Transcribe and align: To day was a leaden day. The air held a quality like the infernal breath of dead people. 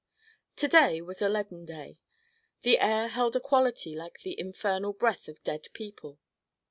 To 0.55 0.67
day 0.67 0.99
was 1.01 1.21
a 1.21 1.29
leaden 1.29 1.63
day. 1.63 1.99
The 2.63 2.79
air 2.79 3.07
held 3.07 3.35
a 3.35 3.39
quality 3.39 3.95
like 3.95 4.21
the 4.21 4.35
infernal 4.39 4.93
breath 4.93 5.27
of 5.27 5.43
dead 5.43 5.67
people. 5.73 6.17